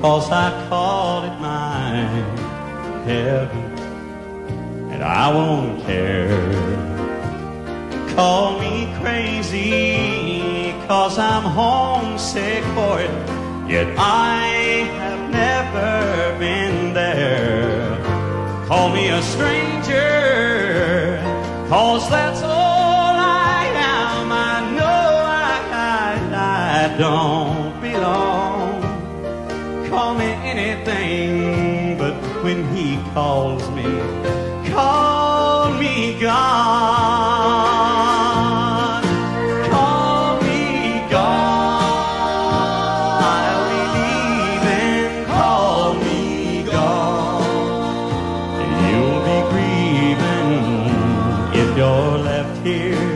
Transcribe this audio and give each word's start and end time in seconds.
cause 0.00 0.30
I 0.30 0.50
call 0.68 1.24
it 1.24 1.36
mine. 1.40 2.24
Heaven, 3.04 3.78
and 4.92 5.02
I 5.02 5.32
won't 5.32 5.82
care. 5.82 6.28
Call 8.14 8.58
me 8.60 8.92
crazy, 9.00 10.72
cause 10.86 11.18
I'm 11.18 11.42
homesick 11.42 12.62
for 12.74 13.00
it. 13.00 13.10
Yet 13.68 13.88
I 13.98 14.46
have 15.00 15.30
never 15.30 16.38
been 16.38 16.94
there. 16.94 17.96
Call 18.66 18.90
me 18.90 19.08
a 19.08 19.22
stranger, 19.22 20.08
cause 21.68 22.08
that's 22.10 22.42
all 22.42 23.14
I 23.16 23.64
am. 23.74 24.32
I 24.32 24.70
know 24.76 25.10
I, 25.24 25.54
I, 25.72 26.84
I 26.84 26.98
don't 26.98 27.47
when 32.48 32.64
he 32.74 32.96
calls 33.12 33.64
me, 33.72 33.84
call 34.70 35.70
me 35.74 36.18
gone. 36.18 37.44
Call 39.70 40.40
me 40.40 40.62
gone. 41.10 41.92
I'll 43.34 43.64
be 43.68 43.82
leaving. 43.98 45.26
Call 45.26 45.92
me 46.04 46.22
gone. 46.64 47.42
And 48.62 48.72
you'll 48.88 49.22
be 49.28 49.38
grieving 49.52 50.52
if 51.62 51.68
you're 51.76 52.16
left 52.30 52.56
here 52.66 53.08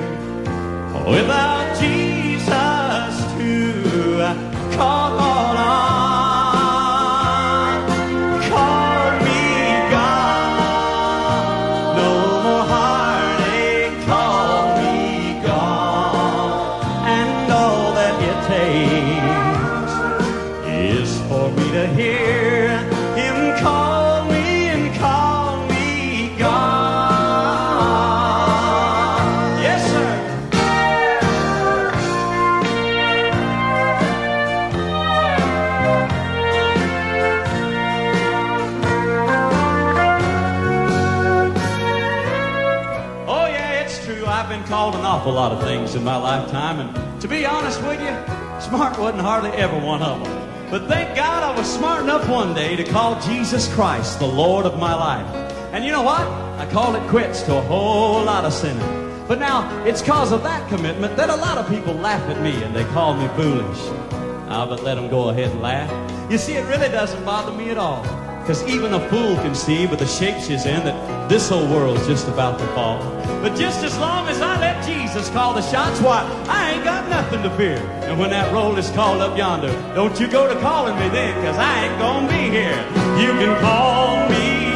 without 1.06 1.66
Jesus 1.80 3.14
to. 3.38 3.50
Call 4.76 5.21
takes 18.48 19.92
is 20.66 21.20
for 21.28 21.50
me 21.50 21.72
to 21.72 21.86
hear 21.94 22.71
An 44.92 45.06
awful 45.06 45.32
lot 45.32 45.52
of 45.52 45.62
things 45.62 45.94
in 45.94 46.04
my 46.04 46.16
lifetime, 46.16 46.80
and 46.80 47.20
to 47.20 47.26
be 47.26 47.44
honest 47.44 47.82
with 47.82 48.00
you, 48.00 48.14
smart 48.60 48.98
wasn't 48.98 49.22
hardly 49.22 49.50
ever 49.50 49.76
one 49.78 50.02
of 50.02 50.22
them. 50.22 50.70
But 50.70 50.86
thank 50.86 51.16
God 51.16 51.42
I 51.42 51.58
was 51.58 51.66
smart 51.70 52.02
enough 52.02 52.28
one 52.28 52.54
day 52.54 52.76
to 52.76 52.84
call 52.84 53.20
Jesus 53.20 53.72
Christ 53.74 54.20
the 54.20 54.26
Lord 54.26 54.64
of 54.64 54.78
my 54.78 54.94
life. 54.94 55.26
And 55.72 55.84
you 55.84 55.90
know 55.90 56.02
what? 56.02 56.20
I 56.58 56.68
called 56.70 56.94
it 56.96 57.08
quits 57.08 57.42
to 57.42 57.56
a 57.56 57.60
whole 57.62 58.22
lot 58.24 58.44
of 58.44 58.52
sinning. 58.52 59.26
But 59.26 59.38
now, 59.38 59.84
it's 59.84 60.02
cause 60.02 60.30
of 60.30 60.42
that 60.44 60.68
commitment 60.68 61.16
that 61.16 61.30
a 61.30 61.36
lot 61.36 61.58
of 61.58 61.68
people 61.68 61.94
laugh 61.94 62.22
at 62.30 62.40
me 62.42 62.62
and 62.62 62.74
they 62.76 62.84
call 62.84 63.14
me 63.14 63.26
foolish. 63.36 63.78
Ah, 64.48 64.66
but 64.68 64.82
let 64.82 64.96
them 64.96 65.08
go 65.08 65.30
ahead 65.30 65.50
and 65.50 65.62
laugh. 65.62 65.90
You 66.30 66.38
see, 66.38 66.54
it 66.54 66.66
really 66.68 66.88
doesn't 66.88 67.24
bother 67.24 67.52
me 67.52 67.70
at 67.70 67.78
all. 67.78 68.02
Because 68.40 68.66
even 68.66 68.92
a 68.92 69.08
fool 69.08 69.36
can 69.36 69.54
see 69.54 69.86
with 69.86 70.00
the 70.00 70.06
shape 70.06 70.36
she's 70.42 70.66
in 70.66 70.84
that 70.84 71.28
this 71.28 71.48
whole 71.48 71.66
world's 71.68 72.06
just 72.06 72.26
about 72.26 72.58
to 72.58 72.66
fall. 72.68 72.98
But 73.40 73.56
just 73.56 73.84
as 73.84 73.96
long 73.98 74.26
as 74.28 74.40
I 74.40 74.51
Jesus 74.92 75.30
called 75.30 75.56
the 75.56 75.62
shots, 75.62 76.00
why, 76.00 76.22
I 76.48 76.72
ain't 76.72 76.84
got 76.84 77.08
nothing 77.08 77.42
to 77.42 77.50
fear. 77.56 77.78
And 78.08 78.18
when 78.18 78.30
that 78.30 78.52
roll 78.52 78.76
is 78.76 78.90
called 78.90 79.20
up 79.20 79.36
yonder, 79.36 79.72
don't 79.94 80.18
you 80.20 80.28
go 80.28 80.52
to 80.52 80.58
calling 80.60 80.98
me 80.98 81.08
then, 81.08 81.34
because 81.40 81.56
I 81.56 81.84
ain't 81.84 81.98
gonna 81.98 82.28
be 82.28 82.50
here. 82.50 82.76
You 83.20 83.32
can 83.40 83.60
call 83.60 84.28
me 84.28 84.71